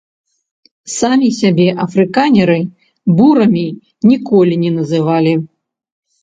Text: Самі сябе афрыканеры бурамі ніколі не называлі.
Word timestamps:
Самі 0.99 1.27
сябе 1.39 1.67
афрыканеры 1.85 2.55
бурамі 3.19 3.67
ніколі 4.11 4.59
не 4.65 4.71
называлі. 4.81 5.33